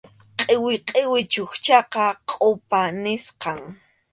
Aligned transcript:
Qʼiwi 0.39 0.73
qʼiwi 0.87 1.19
chukchaqa 1.31 2.05
kʼupa 2.29 2.81
nisqam. 3.03 3.59